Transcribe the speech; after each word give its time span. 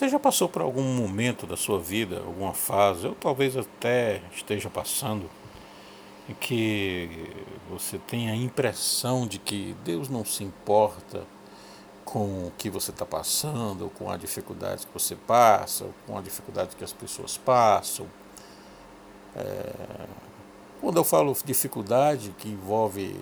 Você 0.00 0.08
já 0.08 0.18
passou 0.18 0.48
por 0.48 0.62
algum 0.62 0.82
momento 0.82 1.46
da 1.46 1.58
sua 1.58 1.78
vida, 1.78 2.20
alguma 2.20 2.54
fase, 2.54 3.06
ou 3.06 3.14
talvez 3.14 3.54
até 3.54 4.22
esteja 4.34 4.70
passando, 4.70 5.28
em 6.26 6.32
que 6.32 7.30
você 7.68 7.98
tem 7.98 8.30
a 8.30 8.34
impressão 8.34 9.26
de 9.26 9.38
que 9.38 9.76
Deus 9.84 10.08
não 10.08 10.24
se 10.24 10.42
importa 10.42 11.26
com 12.02 12.46
o 12.46 12.52
que 12.56 12.70
você 12.70 12.92
está 12.92 13.04
passando, 13.04 13.82
ou 13.82 13.90
com 13.90 14.10
a 14.10 14.16
dificuldade 14.16 14.86
que 14.86 14.92
você 14.94 15.14
passa, 15.14 15.84
ou 15.84 15.92
com 16.06 16.16
a 16.16 16.22
dificuldade 16.22 16.76
que 16.76 16.82
as 16.82 16.94
pessoas 16.94 17.36
passam. 17.36 18.06
É... 19.36 20.06
Quando 20.80 20.96
eu 20.96 21.04
falo 21.04 21.36
dificuldade 21.44 22.34
que 22.38 22.48
envolve 22.48 23.20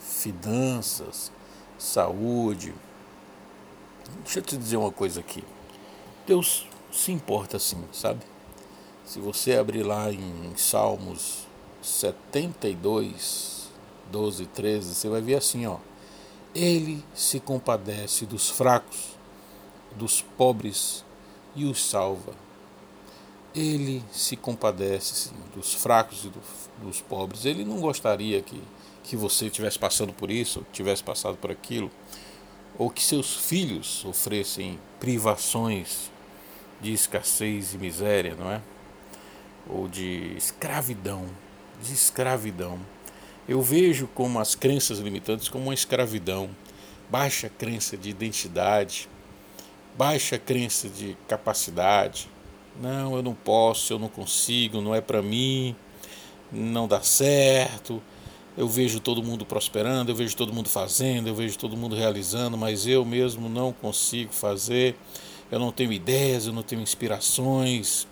finanças, 0.00 1.30
saúde, 1.78 2.72
deixa 4.22 4.38
eu 4.38 4.42
te 4.42 4.56
dizer 4.56 4.78
uma 4.78 4.90
coisa 4.90 5.20
aqui. 5.20 5.44
Deus 6.26 6.66
se 6.90 7.12
importa 7.12 7.58
sim, 7.58 7.84
sabe? 7.92 8.20
Se 9.04 9.18
você 9.18 9.56
abrir 9.56 9.82
lá 9.82 10.10
em 10.10 10.56
Salmos 10.56 11.46
72, 11.82 13.68
12, 14.10 14.46
13, 14.46 14.94
você 14.94 15.08
vai 15.10 15.20
ver 15.20 15.34
assim, 15.34 15.66
ó. 15.66 15.76
Ele 16.54 17.04
se 17.14 17.40
compadece 17.40 18.24
dos 18.24 18.48
fracos, 18.48 19.18
dos 19.94 20.22
pobres 20.22 21.04
e 21.54 21.66
os 21.66 21.84
salva. 21.84 22.32
Ele 23.54 24.02
se 24.10 24.34
compadece 24.34 25.14
sim, 25.14 25.34
dos 25.54 25.74
fracos 25.74 26.24
e 26.24 26.28
do, 26.28 26.40
dos 26.82 27.02
pobres. 27.02 27.44
Ele 27.44 27.66
não 27.66 27.80
gostaria 27.80 28.40
que, 28.40 28.62
que 29.02 29.14
você 29.14 29.46
estivesse 29.46 29.78
passando 29.78 30.14
por 30.14 30.30
isso, 30.30 30.64
tivesse 30.72 31.04
passado 31.04 31.36
por 31.36 31.50
aquilo, 31.50 31.90
ou 32.78 32.88
que 32.88 33.02
seus 33.02 33.36
filhos 33.36 33.86
sofressem 33.86 34.80
privações 34.98 36.13
de 36.84 36.92
escassez 36.92 37.72
e 37.72 37.78
miséria, 37.78 38.36
não 38.38 38.52
é? 38.52 38.60
Ou 39.66 39.88
de 39.88 40.34
escravidão, 40.36 41.24
de 41.82 41.94
escravidão. 41.94 42.78
Eu 43.48 43.62
vejo 43.62 44.06
como 44.08 44.38
as 44.38 44.54
crenças 44.54 44.98
limitantes 44.98 45.48
como 45.48 45.64
uma 45.64 45.74
escravidão, 45.74 46.50
baixa 47.10 47.48
crença 47.48 47.96
de 47.96 48.10
identidade, 48.10 49.08
baixa 49.96 50.38
crença 50.38 50.86
de 50.86 51.16
capacidade. 51.26 52.28
Não, 52.78 53.16
eu 53.16 53.22
não 53.22 53.34
posso, 53.34 53.94
eu 53.94 53.98
não 53.98 54.08
consigo, 54.08 54.82
não 54.82 54.94
é 54.94 55.00
para 55.00 55.22
mim, 55.22 55.74
não 56.52 56.86
dá 56.86 57.00
certo. 57.00 58.02
Eu 58.58 58.68
vejo 58.68 59.00
todo 59.00 59.22
mundo 59.22 59.46
prosperando, 59.46 60.10
eu 60.12 60.14
vejo 60.14 60.36
todo 60.36 60.52
mundo 60.52 60.68
fazendo, 60.68 61.28
eu 61.28 61.34
vejo 61.34 61.56
todo 61.56 61.76
mundo 61.78 61.96
realizando, 61.96 62.58
mas 62.58 62.86
eu 62.86 63.06
mesmo 63.06 63.48
não 63.48 63.72
consigo 63.72 64.34
fazer 64.34 64.96
eu 65.50 65.58
não 65.58 65.70
tenho 65.72 65.92
ideias, 65.92 66.46
eu 66.46 66.52
não 66.52 66.62
tenho 66.62 66.82
inspirações. 66.82 68.06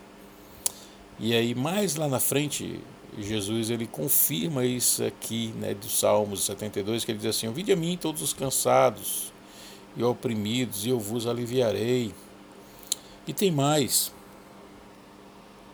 E 1.18 1.34
aí 1.34 1.54
mais 1.54 1.96
lá 1.96 2.08
na 2.08 2.20
frente, 2.20 2.80
Jesus 3.18 3.70
ele 3.70 3.86
confirma 3.86 4.64
isso 4.64 5.04
aqui, 5.04 5.52
né, 5.56 5.74
do 5.74 5.88
Salmos 5.88 6.44
72, 6.44 7.04
que 7.04 7.12
ele 7.12 7.18
diz 7.18 7.28
assim: 7.28 7.50
"Vinde 7.52 7.72
a 7.72 7.76
mim 7.76 7.98
todos 8.00 8.22
os 8.22 8.32
cansados 8.32 9.32
e 9.96 10.02
oprimidos, 10.02 10.86
e 10.86 10.90
eu 10.90 10.98
vos 10.98 11.26
aliviarei". 11.26 12.14
E 13.26 13.32
tem 13.32 13.50
mais. 13.50 14.12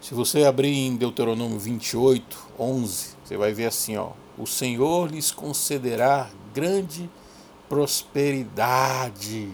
Se 0.01 0.15
você 0.15 0.45
abrir 0.45 0.75
em 0.75 0.97
Deuteronômio 0.97 1.59
28, 1.59 2.37
11, 2.59 3.17
você 3.25 3.37
vai 3.37 3.53
ver 3.53 3.67
assim, 3.67 3.97
ó: 3.97 4.13
"O 4.37 4.47
Senhor 4.47 5.11
lhes 5.11 5.31
concederá 5.31 6.31
grande 6.53 7.09
prosperidade 7.69 9.49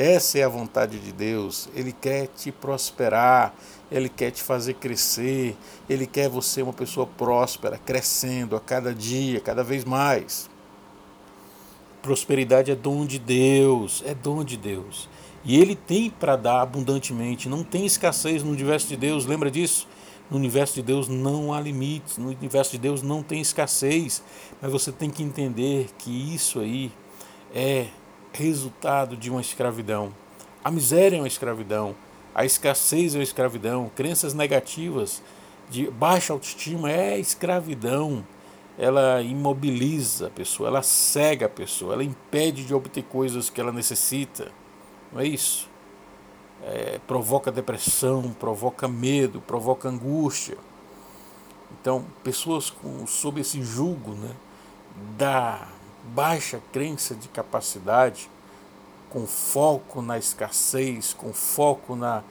essa 0.00 0.38
é 0.38 0.42
a 0.42 0.48
vontade 0.48 0.98
de 0.98 1.12
Deus. 1.12 1.68
Ele 1.74 1.92
quer 1.92 2.26
te 2.28 2.50
prosperar, 2.50 3.54
ele 3.92 4.08
quer 4.08 4.30
te 4.30 4.42
fazer 4.42 4.74
crescer, 4.74 5.54
ele 5.88 6.06
quer 6.06 6.28
você 6.28 6.62
uma 6.62 6.72
pessoa 6.72 7.06
próspera, 7.06 7.76
crescendo 7.76 8.56
a 8.56 8.60
cada 8.60 8.94
dia, 8.94 9.40
cada 9.40 9.62
vez 9.62 9.84
mais. 9.84 10.48
Prosperidade 12.00 12.70
é 12.70 12.74
dom 12.74 13.04
de 13.04 13.18
Deus, 13.18 14.02
é 14.06 14.14
dom 14.14 14.42
de 14.42 14.56
Deus. 14.56 15.06
E 15.44 15.60
ele 15.60 15.74
tem 15.74 16.08
para 16.08 16.34
dar 16.34 16.62
abundantemente, 16.62 17.46
não 17.46 17.62
tem 17.62 17.84
escassez 17.84 18.42
no 18.42 18.50
universo 18.50 18.88
de 18.88 18.96
Deus, 18.96 19.26
lembra 19.26 19.50
disso? 19.50 19.86
No 20.30 20.36
universo 20.38 20.76
de 20.76 20.82
Deus 20.82 21.08
não 21.08 21.52
há 21.52 21.60
limites, 21.60 22.16
no 22.16 22.28
universo 22.28 22.72
de 22.72 22.78
Deus 22.78 23.02
não 23.02 23.22
tem 23.22 23.40
escassez, 23.40 24.22
mas 24.62 24.72
você 24.72 24.90
tem 24.90 25.10
que 25.10 25.22
entender 25.22 25.90
que 25.98 26.34
isso 26.34 26.60
aí 26.60 26.90
é 27.54 27.88
resultado 28.32 29.16
de 29.16 29.30
uma 29.30 29.40
escravidão. 29.40 30.12
A 30.62 30.70
miséria 30.70 31.16
é 31.16 31.20
uma 31.20 31.28
escravidão, 31.28 31.94
a 32.34 32.44
escassez 32.44 33.14
é 33.14 33.18
uma 33.18 33.24
escravidão, 33.24 33.90
crenças 33.94 34.34
negativas 34.34 35.22
de 35.70 35.90
baixa 35.90 36.32
autoestima 36.32 36.90
é 36.90 37.18
escravidão. 37.18 38.26
Ela 38.78 39.20
imobiliza 39.22 40.28
a 40.28 40.30
pessoa, 40.30 40.68
ela 40.68 40.82
cega 40.82 41.46
a 41.46 41.48
pessoa, 41.48 41.94
ela 41.94 42.04
impede 42.04 42.64
de 42.64 42.74
obter 42.74 43.04
coisas 43.04 43.50
que 43.50 43.60
ela 43.60 43.72
necessita. 43.72 44.50
Não 45.12 45.20
é 45.20 45.26
isso? 45.26 45.68
É, 46.62 46.98
provoca 47.06 47.50
depressão, 47.50 48.34
provoca 48.38 48.88
medo, 48.88 49.40
provoca 49.40 49.88
angústia. 49.88 50.56
Então, 51.80 52.04
pessoas 52.22 52.70
com, 52.70 53.06
sob 53.06 53.40
esse 53.40 53.62
julgo 53.62 54.12
né, 54.12 54.30
da 55.16 55.68
baixa 56.04 56.60
crença 56.72 57.14
de 57.14 57.28
capacidade, 57.28 58.30
com 59.10 59.26
foco 59.26 60.00
na 60.00 60.18
escassez, 60.18 61.12
com 61.12 61.32
foco 61.32 61.96
na, 61.96 62.22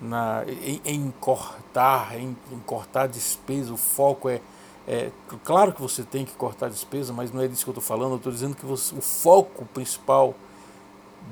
na, 0.00 0.44
em, 0.46 0.80
em 0.84 1.10
cortar, 1.20 2.18
em, 2.18 2.36
em, 2.50 2.58
cortar 2.66 3.06
despesa, 3.06 3.72
o 3.72 3.76
foco 3.76 4.28
é, 4.28 4.40
é. 4.86 5.10
Claro 5.44 5.72
que 5.72 5.80
você 5.80 6.02
tem 6.02 6.24
que 6.24 6.32
cortar 6.32 6.68
despesa, 6.68 7.12
mas 7.12 7.32
não 7.32 7.40
é 7.40 7.48
disso 7.48 7.64
que 7.64 7.70
eu 7.70 7.78
estou 7.78 7.84
falando, 7.84 8.12
eu 8.12 8.16
estou 8.16 8.32
dizendo 8.32 8.56
que 8.56 8.66
você, 8.66 8.94
o 8.94 9.00
foco 9.00 9.64
principal 9.66 10.34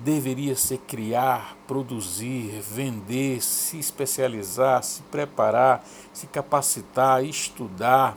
deveria 0.05 0.57
ser 0.57 0.79
criar, 0.79 1.57
produzir, 1.67 2.61
vender, 2.63 3.43
se 3.43 3.79
especializar, 3.79 4.83
se 4.83 5.03
preparar, 5.03 5.85
se 6.13 6.27
capacitar, 6.27 7.25
estudar, 7.25 8.17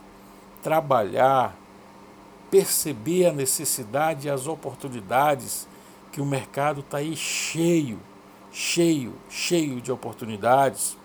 trabalhar, 0.64 1.56
perceber 2.56 3.26
a 3.26 3.34
necessidade 3.34 4.28
e 4.28 4.32
as 4.32 4.48
oportunidades 4.48 5.68
que 6.10 6.22
o 6.22 6.26
mercado 6.26 6.80
está 6.80 7.00
aí 7.00 7.14
cheio, 7.14 8.00
cheio, 8.50 9.14
cheio 9.30 9.82
de 9.82 9.92
oportunidades. 9.92 10.96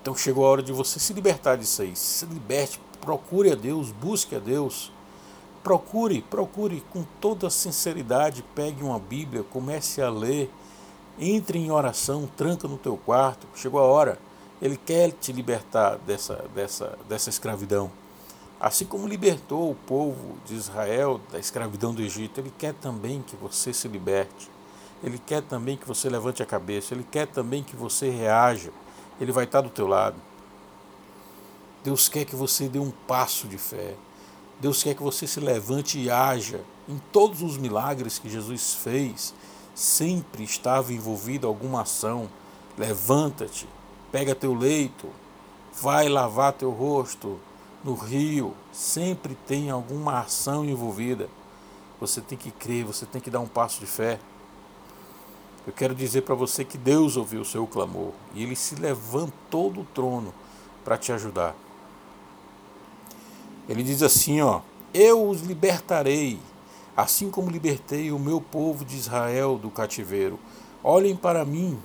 Então 0.00 0.14
chegou 0.14 0.46
a 0.46 0.50
hora 0.50 0.62
de 0.62 0.72
você 0.72 1.00
se 1.00 1.12
libertar 1.12 1.56
disso 1.56 1.82
aí. 1.82 1.96
Se 1.96 2.24
liberte, 2.26 2.80
procure 3.00 3.50
a 3.50 3.56
Deus, 3.56 3.90
busque 3.90 4.36
a 4.36 4.38
Deus. 4.38 4.92
Procure, 5.64 6.22
procure 6.22 6.80
com 6.92 7.02
toda 7.20 7.50
sinceridade, 7.50 8.44
pegue 8.54 8.84
uma 8.84 9.00
Bíblia, 9.00 9.42
comece 9.42 10.00
a 10.00 10.08
ler, 10.08 10.48
entre 11.18 11.58
em 11.58 11.72
oração, 11.72 12.30
tranca 12.36 12.68
no 12.68 12.78
teu 12.78 12.96
quarto. 12.96 13.48
Chegou 13.56 13.80
a 13.80 13.84
hora. 13.84 14.16
Ele 14.60 14.76
quer 14.76 15.10
te 15.10 15.32
libertar 15.32 15.98
dessa, 16.06 16.44
dessa, 16.54 16.96
dessa 17.08 17.30
escravidão. 17.30 17.90
Assim 18.62 18.84
como 18.84 19.08
libertou 19.08 19.72
o 19.72 19.74
povo 19.74 20.38
de 20.46 20.54
Israel 20.54 21.20
da 21.32 21.38
escravidão 21.40 21.92
do 21.92 22.00
Egito, 22.00 22.38
Ele 22.38 22.54
quer 22.56 22.72
também 22.74 23.20
que 23.20 23.34
você 23.34 23.72
se 23.72 23.88
liberte. 23.88 24.48
Ele 25.02 25.18
quer 25.18 25.42
também 25.42 25.76
que 25.76 25.84
você 25.84 26.08
levante 26.08 26.44
a 26.44 26.46
cabeça. 26.46 26.94
Ele 26.94 27.04
quer 27.10 27.26
também 27.26 27.64
que 27.64 27.74
você 27.74 28.08
reaja. 28.08 28.70
Ele 29.20 29.32
vai 29.32 29.46
estar 29.46 29.62
do 29.62 29.68
teu 29.68 29.88
lado. 29.88 30.14
Deus 31.82 32.08
quer 32.08 32.24
que 32.24 32.36
você 32.36 32.68
dê 32.68 32.78
um 32.78 32.92
passo 32.92 33.48
de 33.48 33.58
fé. 33.58 33.96
Deus 34.60 34.80
quer 34.80 34.94
que 34.94 35.02
você 35.02 35.26
se 35.26 35.40
levante 35.40 35.98
e 35.98 36.08
haja. 36.08 36.60
Em 36.88 37.00
todos 37.10 37.42
os 37.42 37.58
milagres 37.58 38.20
que 38.20 38.30
Jesus 38.30 38.74
fez, 38.74 39.34
sempre 39.74 40.44
estava 40.44 40.92
envolvido 40.92 41.48
alguma 41.48 41.82
ação. 41.82 42.28
Levanta-te, 42.78 43.68
pega 44.12 44.36
teu 44.36 44.54
leito, 44.54 45.08
vai 45.82 46.08
lavar 46.08 46.52
teu 46.52 46.70
rosto, 46.70 47.40
no 47.84 47.94
rio, 47.94 48.54
sempre 48.72 49.34
tem 49.46 49.70
alguma 49.70 50.20
ação 50.20 50.64
envolvida. 50.64 51.28
Você 52.00 52.20
tem 52.20 52.36
que 52.36 52.50
crer, 52.50 52.84
você 52.84 53.06
tem 53.06 53.20
que 53.20 53.30
dar 53.30 53.40
um 53.40 53.46
passo 53.46 53.80
de 53.80 53.86
fé. 53.86 54.18
Eu 55.66 55.72
quero 55.72 55.94
dizer 55.94 56.22
para 56.22 56.34
você 56.34 56.64
que 56.64 56.76
Deus 56.76 57.16
ouviu 57.16 57.42
o 57.42 57.44
seu 57.44 57.66
clamor 57.66 58.12
e 58.34 58.42
ele 58.42 58.56
se 58.56 58.74
levantou 58.74 59.70
do 59.70 59.84
trono 59.84 60.34
para 60.84 60.98
te 60.98 61.12
ajudar. 61.12 61.54
Ele 63.68 63.82
diz 63.82 64.02
assim, 64.02 64.40
ó: 64.40 64.60
Eu 64.92 65.28
os 65.28 65.42
libertarei, 65.42 66.40
assim 66.96 67.30
como 67.30 67.50
libertei 67.50 68.10
o 68.10 68.18
meu 68.18 68.40
povo 68.40 68.84
de 68.84 68.96
Israel 68.96 69.56
do 69.56 69.70
cativeiro. 69.70 70.38
Olhem 70.82 71.14
para 71.14 71.44
mim, 71.44 71.78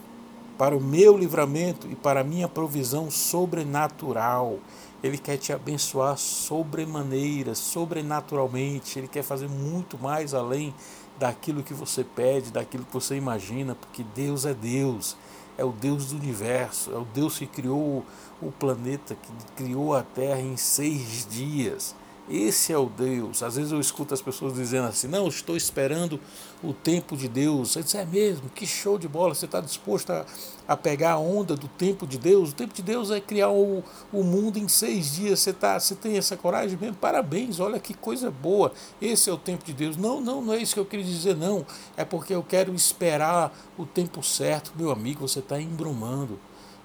para 0.58 0.76
o 0.76 0.82
meu 0.82 1.18
livramento 1.18 1.88
e 1.90 1.96
para 1.96 2.22
a 2.22 2.24
minha 2.24 2.48
provisão 2.48 3.12
sobrenatural. 3.12 4.60
Ele 5.04 5.18
quer 5.18 5.38
te 5.38 5.54
abençoar 5.54 6.18
sobremaneira, 6.18 7.54
sobrenaturalmente. 7.54 8.98
Ele 8.98 9.08
quer 9.08 9.24
fazer 9.24 9.48
muito 9.48 9.98
mais 9.98 10.34
além 10.34 10.74
daquilo 11.20 11.64
que 11.64 11.74
você 11.74 12.04
pede, 12.04 12.52
daquilo 12.52 12.86
que 12.86 12.94
você 12.94 13.16
imagina, 13.16 13.76
porque 13.76 14.04
Deus 14.16 14.46
é 14.46 14.54
Deus, 14.54 15.16
é 15.58 15.64
o 15.64 15.72
Deus 15.72 16.08
do 16.08 16.18
universo, 16.18 16.92
é 16.92 16.98
o 16.98 17.06
Deus 17.06 17.38
que 17.38 17.48
criou 17.48 18.04
o 18.42 18.52
planeta, 18.52 19.16
que 19.16 19.64
criou 19.64 19.96
a 19.96 20.04
Terra 20.04 20.42
em 20.42 20.58
seis 20.58 21.28
dias. 21.30 21.96
Esse 22.30 22.74
é 22.74 22.78
o 22.78 22.88
Deus. 22.88 23.42
Às 23.42 23.56
vezes 23.56 23.72
eu 23.72 23.80
escuto 23.80 24.14
as 24.14 24.22
pessoas 24.22 24.54
dizendo 24.54 24.88
assim: 24.88 25.08
Não, 25.08 25.28
estou 25.30 25.56
esperando 25.56 26.20
o 26.62 26.74
tempo 26.74 27.16
de 27.16 27.30
Deus. 27.30 27.72
Você 27.72 27.82
diz: 27.82 27.96
É 27.96 28.06
mesmo? 28.06 28.50
Que 28.50 28.68
show 28.68 28.98
de 28.98 29.08
bola. 29.08 29.34
Você 29.34 29.46
está 29.46 29.62
disposto 29.62 30.12
a, 30.12 30.26
a 30.68 30.76
pegar 30.76 31.14
a 31.14 31.18
onda 31.18 31.56
do 31.56 31.70
tempo 31.70 32.06
de 32.06 32.18
Deus? 32.18 32.52
O 32.52 32.54
tempo 32.54 32.74
de 32.74 32.82
Deus 32.82 33.12
é 33.12 33.22
criar 33.22 33.50
o, 33.50 33.82
o 34.12 34.24
mundo 34.24 34.60
em 34.60 34.68
seis 34.68 35.16
dias. 35.16 35.40
Você, 35.40 35.54
tá, 35.54 35.80
você 35.80 35.96
tem 35.96 36.18
essa 36.18 36.36
coragem 36.36 36.78
mesmo? 36.78 36.98
Parabéns, 36.98 37.62
olha 37.62 37.80
que 37.80 37.94
coisa 37.94 38.30
boa. 38.30 38.74
Esse 39.02 39.30
é 39.30 39.34
o 39.34 39.38
tempo 39.38 39.64
de 39.64 39.72
Deus. 39.72 39.96
Não, 39.96 40.20
não, 40.20 40.42
não 40.42 40.54
é 40.54 40.58
isso 40.58 40.74
que 40.74 40.80
eu 40.82 40.86
queria 40.86 41.06
dizer, 41.06 41.38
não. 41.38 41.66
É 41.96 42.04
porque 42.04 42.36
eu 42.36 42.44
quero 42.44 42.74
esperar 42.76 43.58
o 43.78 43.86
tempo 43.86 44.22
certo. 44.22 44.74
Meu 44.76 44.92
amigo, 44.92 45.26
você 45.26 45.40
está 45.40 45.62
embrumando. 45.62 46.38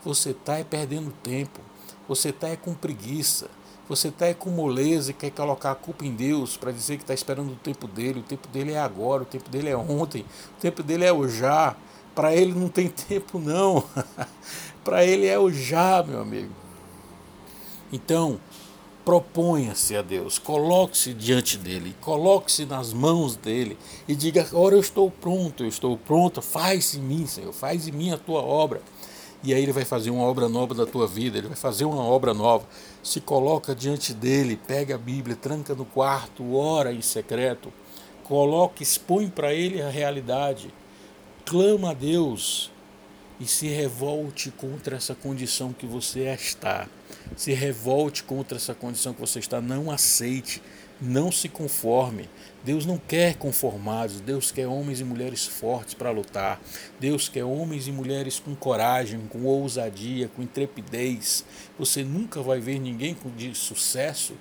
Você 0.04 0.30
está 0.30 0.58
é 0.58 0.64
perdendo 0.64 1.12
tempo. 1.20 1.60
Você 2.06 2.28
está 2.28 2.48
é 2.48 2.56
com 2.56 2.74
preguiça. 2.74 3.48
Você 3.92 4.08
está 4.08 4.32
com 4.32 4.48
moleza 4.48 5.10
e 5.10 5.14
quer 5.14 5.30
colocar 5.32 5.72
a 5.72 5.74
culpa 5.74 6.06
em 6.06 6.14
Deus 6.14 6.56
para 6.56 6.72
dizer 6.72 6.96
que 6.96 7.02
está 7.02 7.12
esperando 7.12 7.52
o 7.52 7.56
tempo 7.56 7.86
dele. 7.86 8.20
O 8.20 8.22
tempo 8.22 8.48
dele 8.48 8.72
é 8.72 8.78
agora, 8.78 9.22
o 9.22 9.26
tempo 9.26 9.50
dele 9.50 9.68
é 9.68 9.76
ontem, 9.76 10.24
o 10.56 10.60
tempo 10.62 10.82
dele 10.82 11.04
é 11.04 11.12
o 11.12 11.28
já. 11.28 11.76
Para 12.14 12.34
ele 12.34 12.54
não 12.54 12.70
tem 12.70 12.88
tempo, 13.08 13.38
não. 13.38 13.84
para 14.82 15.04
ele 15.04 15.26
é 15.26 15.38
o 15.38 15.52
já, 15.52 16.02
meu 16.02 16.22
amigo. 16.22 16.54
Então, 17.92 18.40
proponha-se 19.04 19.94
a 19.94 20.00
Deus, 20.00 20.38
coloque-se 20.38 21.12
diante 21.12 21.58
dele, 21.58 21.94
coloque-se 22.00 22.64
nas 22.64 22.94
mãos 22.94 23.36
dele 23.36 23.76
e 24.08 24.14
diga: 24.14 24.40
Agora 24.40 24.74
eu 24.74 24.80
estou 24.80 25.10
pronto, 25.10 25.64
eu 25.64 25.68
estou 25.68 25.98
pronto, 25.98 26.40
faz 26.40 26.94
em 26.94 27.02
mim, 27.02 27.26
Senhor, 27.26 27.52
faz 27.52 27.86
em 27.86 27.92
mim 27.92 28.10
a 28.10 28.16
tua 28.16 28.40
obra 28.40 28.80
e 29.42 29.52
aí 29.52 29.62
ele 29.62 29.72
vai 29.72 29.84
fazer 29.84 30.10
uma 30.10 30.22
obra 30.22 30.48
nova 30.48 30.74
da 30.74 30.86
tua 30.86 31.06
vida, 31.06 31.38
ele 31.38 31.48
vai 31.48 31.56
fazer 31.56 31.84
uma 31.84 32.02
obra 32.02 32.32
nova. 32.32 32.66
Se 33.02 33.20
coloca 33.20 33.74
diante 33.74 34.14
dele, 34.14 34.56
pega 34.56 34.94
a 34.94 34.98
Bíblia, 34.98 35.34
tranca 35.34 35.74
no 35.74 35.84
quarto, 35.84 36.54
ora 36.54 36.92
em 36.92 37.02
secreto, 37.02 37.72
coloca, 38.22 38.82
expõe 38.82 39.28
para 39.28 39.52
ele 39.52 39.82
a 39.82 39.90
realidade, 39.90 40.72
clama 41.44 41.90
a 41.90 41.94
Deus 41.94 42.70
e 43.40 43.46
se 43.46 43.66
revolte 43.66 44.52
contra 44.52 44.96
essa 44.96 45.14
condição 45.14 45.72
que 45.72 45.86
você 45.86 46.32
está. 46.32 46.86
Se 47.36 47.52
revolte 47.52 48.22
contra 48.22 48.56
essa 48.56 48.74
condição 48.74 49.12
que 49.12 49.20
você 49.20 49.40
está, 49.40 49.60
não 49.60 49.90
aceite 49.90 50.62
não 51.02 51.32
se 51.32 51.48
conforme. 51.48 52.28
Deus 52.64 52.86
não 52.86 52.96
quer 52.96 53.34
conformados, 53.34 54.20
Deus 54.20 54.52
quer 54.52 54.68
homens 54.68 55.00
e 55.00 55.04
mulheres 55.04 55.44
fortes 55.46 55.94
para 55.94 56.10
lutar. 56.10 56.60
Deus 57.00 57.28
quer 57.28 57.44
homens 57.44 57.88
e 57.88 57.92
mulheres 57.92 58.38
com 58.38 58.54
coragem, 58.54 59.20
com 59.28 59.44
ousadia, 59.44 60.28
com 60.28 60.42
intrepidez. 60.42 61.44
Você 61.76 62.04
nunca 62.04 62.40
vai 62.40 62.60
ver 62.60 62.78
ninguém 62.78 63.16
de 63.36 63.54
sucesso 63.54 64.34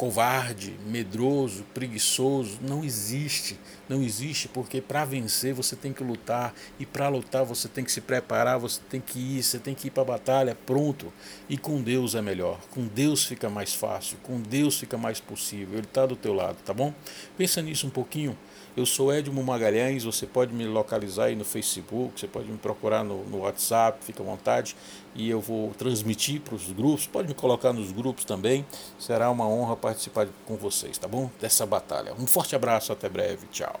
covarde, 0.00 0.74
medroso, 0.86 1.62
preguiçoso, 1.74 2.58
não 2.62 2.82
existe. 2.82 3.58
Não 3.90 4.04
existe 4.04 4.46
porque 4.46 4.80
para 4.80 5.04
vencer 5.04 5.52
você 5.52 5.74
tem 5.74 5.92
que 5.92 6.04
lutar 6.04 6.54
e 6.78 6.86
para 6.86 7.08
lutar 7.08 7.44
você 7.44 7.68
tem 7.68 7.82
que 7.82 7.90
se 7.90 8.00
preparar, 8.00 8.56
você 8.56 8.80
tem 8.88 9.00
que 9.00 9.18
ir, 9.18 9.42
você 9.42 9.58
tem 9.58 9.74
que 9.74 9.88
ir 9.88 9.90
para 9.90 10.04
a 10.04 10.06
batalha 10.06 10.56
pronto. 10.64 11.12
E 11.48 11.58
com 11.58 11.82
Deus 11.82 12.14
é 12.14 12.22
melhor. 12.22 12.60
Com 12.70 12.86
Deus 12.86 13.24
fica 13.24 13.50
mais 13.50 13.74
fácil, 13.74 14.16
com 14.22 14.40
Deus 14.40 14.78
fica 14.78 14.96
mais 14.96 15.18
possível. 15.18 15.76
Ele 15.76 15.88
está 15.88 16.06
do 16.06 16.14
teu 16.14 16.32
lado, 16.32 16.58
tá 16.64 16.72
bom? 16.72 16.94
Pensa 17.36 17.60
nisso 17.60 17.84
um 17.84 17.90
pouquinho. 17.90 18.38
Eu 18.76 18.86
sou 18.86 19.12
Edmo 19.12 19.42
Magalhães, 19.42 20.04
você 20.04 20.24
pode 20.24 20.54
me 20.54 20.64
localizar 20.64 21.24
aí 21.24 21.34
no 21.34 21.44
Facebook, 21.44 22.20
você 22.20 22.28
pode 22.28 22.48
me 22.48 22.56
procurar 22.56 23.02
no, 23.02 23.24
no 23.24 23.38
WhatsApp, 23.38 23.98
fica 24.04 24.22
à 24.22 24.26
vontade, 24.26 24.76
e 25.12 25.28
eu 25.28 25.40
vou 25.40 25.74
transmitir 25.74 26.40
para 26.40 26.54
os 26.54 26.70
grupos, 26.70 27.08
pode 27.08 27.26
me 27.26 27.34
colocar 27.34 27.72
nos 27.72 27.90
grupos 27.90 28.24
também, 28.24 28.64
será 28.96 29.28
uma 29.28 29.48
honra 29.48 29.74
participar 29.74 30.28
com 30.46 30.54
vocês, 30.56 30.96
tá 30.96 31.08
bom? 31.08 31.28
Dessa 31.40 31.66
batalha. 31.66 32.14
Um 32.16 32.28
forte 32.28 32.54
abraço, 32.54 32.92
até 32.92 33.08
breve, 33.08 33.48
tchau. 33.50 33.79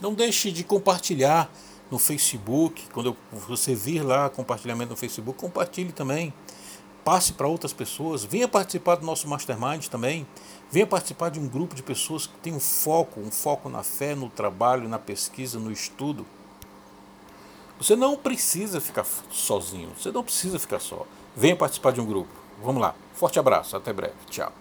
Não 0.00 0.14
deixe 0.14 0.50
de 0.52 0.64
compartilhar 0.64 1.50
no 1.90 1.98
Facebook, 1.98 2.86
quando 2.92 3.16
você 3.32 3.74
vir 3.74 4.02
lá 4.02 4.28
compartilhamento 4.28 4.90
no 4.90 4.96
Facebook, 4.96 5.38
compartilhe 5.38 5.92
também 5.92 6.32
passe 7.08 7.32
para 7.32 7.48
outras 7.48 7.72
pessoas, 7.72 8.22
venha 8.22 8.46
participar 8.46 8.96
do 8.96 9.06
nosso 9.06 9.26
mastermind 9.26 9.86
também, 9.86 10.26
venha 10.70 10.86
participar 10.86 11.30
de 11.30 11.40
um 11.40 11.48
grupo 11.48 11.74
de 11.74 11.82
pessoas 11.82 12.26
que 12.26 12.36
tem 12.36 12.52
um 12.52 12.60
foco, 12.60 13.18
um 13.18 13.30
foco 13.30 13.70
na 13.70 13.82
fé, 13.82 14.14
no 14.14 14.28
trabalho, 14.28 14.86
na 14.86 14.98
pesquisa, 14.98 15.58
no 15.58 15.72
estudo. 15.72 16.26
Você 17.78 17.96
não 17.96 18.14
precisa 18.14 18.78
ficar 18.78 19.06
sozinho, 19.30 19.90
você 19.98 20.12
não 20.12 20.22
precisa 20.22 20.58
ficar 20.58 20.80
só. 20.80 21.06
Venha 21.34 21.56
participar 21.56 21.92
de 21.92 22.00
um 22.02 22.04
grupo. 22.04 22.28
Vamos 22.62 22.82
lá. 22.82 22.94
Forte 23.14 23.38
abraço, 23.38 23.74
até 23.74 23.90
breve. 23.90 24.12
Tchau. 24.28 24.52